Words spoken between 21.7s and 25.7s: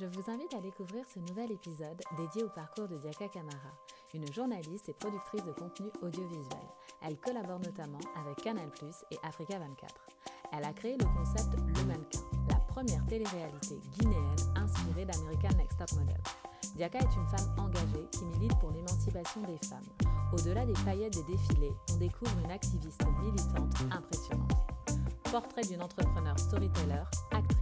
on découvre une activiste militante impressionnante. Portrait